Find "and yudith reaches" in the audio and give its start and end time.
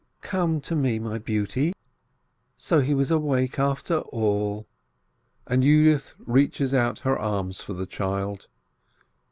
5.45-6.73